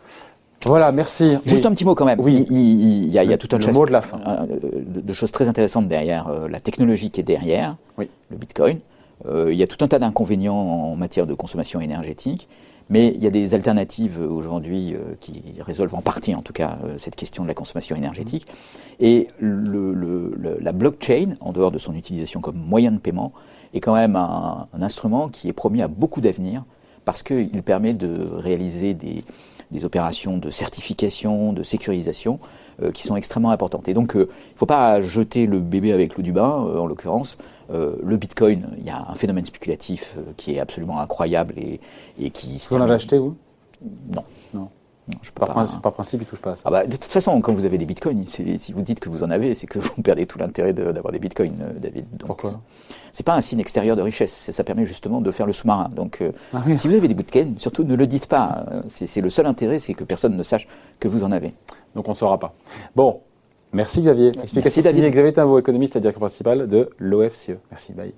Voilà, 0.67 0.91
merci. 0.93 1.37
Juste 1.45 1.65
Oui. 1.65 1.67
un 1.71 1.75
petit 1.75 1.85
mot 1.85 1.95
quand 1.95 2.05
même. 2.05 2.21
Oui. 2.21 2.45
Il, 2.51 2.57
il- 2.59 3.05
il 3.05 3.11
y 3.11 3.19
a, 3.19 3.25
il 3.25 3.31
y 3.31 3.33
a 3.33 3.39
tout 3.39 3.49
un 3.55 3.59
le 3.59 3.73
mot 3.73 3.87
de 3.87 3.93
la 3.93 4.03
fin. 4.03 4.19
euh, 4.27 4.47
de, 4.47 5.01
de 5.01 5.13
choses 5.13 5.31
très 5.33 5.49
intéressantes 5.49 5.89
derrière 5.89 6.29
euh, 6.29 6.49
la 6.49 6.61
technologie 6.61 7.11
qui 7.11 7.21
est 7.21 7.25
derrière 7.25 7.77
Oui. 7.99 8.09
le 8.31 8.37
Bitcoin. 8.37 8.79
Euh, 9.27 9.53
il 9.53 9.59
y 9.59 9.63
a 9.63 9.67
tout 9.67 9.83
un 9.85 9.89
tas 9.89 9.99
d'inconvénients 9.99 10.55
en 10.57 10.97
matière 10.97 11.27
de 11.27 11.35
consommation 11.35 11.81
énergétique, 11.81 12.49
mais 12.91 13.09
il 13.15 13.23
y 13.23 13.27
a 13.27 13.31
des 13.31 13.55
alternatives 13.55 14.21
aujourd'hui 14.21 14.95
euh, 14.95 15.15
qui 15.21 15.43
résolvent 15.61 15.95
en 15.95 16.03
partie, 16.03 16.35
en 16.35 16.43
tout 16.43 16.53
cas, 16.53 16.77
cette 16.99 17.17
question 17.17 17.43
de 17.45 17.49
la 17.49 17.55
consommation 17.55 17.97
énergétique. 17.97 18.47
Et 19.01 19.29
le, 19.39 19.93
le- 19.95 20.35
le- 20.37 20.59
la 20.61 20.73
blockchain, 20.73 21.35
en 21.41 21.53
dehors 21.53 21.71
de 21.71 21.79
son 21.79 21.95
utilisation 21.95 22.41
comme 22.41 22.57
moyen 22.59 22.93
de 22.93 22.99
paiement, 22.99 23.33
est 23.73 23.81
quand 23.81 23.95
même 23.95 24.17
un, 24.17 24.67
un 24.73 24.83
instrument 24.83 25.29
qui 25.29 25.49
est 25.49 25.53
promis 25.53 25.81
à 25.83 25.89
beaucoup 25.89 26.21
d'avenir 26.21 26.65
parce 27.05 27.23
qu'il 27.23 27.63
permet 27.63 27.95
de 27.95 28.27
réaliser 28.33 28.93
des, 28.95 29.23
des 29.71 29.85
opérations 29.85 30.39
de 30.39 30.51
certification, 30.51 31.53
de 31.53 31.63
sécurisation 31.63 32.39
euh, 32.83 32.91
qui 32.93 33.03
sont 33.03 33.17
extrêmement 33.17 33.51
importantes. 33.51 33.89
Et 33.89 33.95
donc, 33.95 34.15
euh, 34.17 34.29
il 34.31 34.55
ne 34.55 34.59
faut 34.59 34.67
pas 34.67 35.01
jeter 35.01 35.47
le 35.47 35.61
bébé 35.61 35.93
avec 35.93 36.17
l'eau 36.17 36.23
du 36.23 36.33
bain, 36.33 36.67
euh, 36.67 36.79
en 36.79 36.87
l'occurrence. 36.87 37.37
Le 37.69 38.17
Bitcoin, 38.17 38.69
il 38.79 38.85
y 38.85 38.91
a 38.91 39.05
un 39.09 39.15
phénomène 39.17 39.45
spéculatif 39.45 40.17
qui 40.37 40.55
est 40.55 40.61
absolument 40.61 41.01
incroyable 41.01 41.55
et, 41.57 41.81
et 42.17 42.31
qui... 42.31 42.65
Vous 42.71 42.79
l'avez 42.79 42.95
acheté, 42.95 43.19
vous? 43.19 43.35
Non. 44.15 44.23
Non. 44.55 44.69
Je 45.23 45.31
par, 45.31 45.47
pas- 45.49 45.55
principe, 45.55 45.81
par 45.83 45.93
principe, 45.93 46.23
il 46.23 46.27
touche 46.27 46.41
pas 46.41 46.53
à 46.53 46.57
ça. 46.57 46.63
Ah 46.65 46.71
bah, 46.71 46.85
de 46.85 46.93
toute 46.97 47.05
façon, 47.05 47.41
quand 47.41 47.53
vous 47.55 47.65
avez 47.65 47.79
des 47.79 47.87
bitcoins, 47.87 48.25
si 48.25 48.73
vous 48.73 48.83
dites 48.83 48.99
que 48.99 49.09
vous 49.09 49.23
en 49.23 49.31
avez, 49.31 49.55
c'est 49.55 49.67
que 49.69 49.79
vous 49.79 50.03
perdez 50.03 50.27
tout 50.27 50.37
l'intérêt 50.39 50.73
de- 50.73 50.91
d'avoir 50.91 51.13
des 51.13 51.21
bitcoins, 51.21 51.59
euh, 51.61 51.73
David. 51.79 52.07
Donc, 52.17 52.27
Pourquoi? 52.27 52.61
C'est 53.13 53.25
pas 53.25 53.35
un 53.37 53.41
signe 53.41 53.61
extérieur 53.61 53.95
de 53.97 54.03
richesse, 54.03 54.51
ça 54.51 54.65
permet 54.65 54.85
justement 54.85 55.21
de 55.21 55.31
faire 55.31 55.47
le 55.47 55.53
sous-marin. 55.53 55.89
Donc, 55.95 56.21
euh, 56.23 56.33
Ah 56.53 56.63
oui. 56.67 56.77
si 56.77 56.89
vous 56.89 56.95
avez 56.95 57.07
des 57.09 57.15
bitcoins, 57.15 57.55
surtout 57.59 57.85
ne 57.85 57.95
le 57.95 58.07
dites 58.07 58.27
pas. 58.27 58.67
C'est 58.89 59.21
le 59.21 59.31
seul 59.31 59.47
intérêt, 59.47 59.79
c'est 59.79 59.95
que 59.95 60.03
personne 60.05 60.37
ne 60.37 60.43
sache 60.43 60.67
que 60.99 61.07
vous 61.09 61.23
en 61.25 61.31
avez. 61.33 61.55
Donc 61.95 62.07
on 62.09 62.11
ne 62.11 62.17
saura 62.17 62.39
pas. 62.39 62.55
Bon, 62.97 63.21
merci 63.73 64.01
Xavier. 64.03 64.29
Explication 64.29 64.61
Merci, 64.65 64.83
David. 64.83 65.13
Xavier 65.13 65.33
Timbo, 65.33 65.59
économiste 65.59 65.95
et 65.97 66.01
directeur 66.01 66.21
principal 66.21 66.69
de 66.69 66.91
l'OFCE. 66.99 67.53
Merci, 67.71 67.93
bye. 67.93 68.13